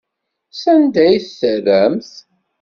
Sanda 0.61 0.99
ay 1.05 1.17
t-terramt? 1.21 2.11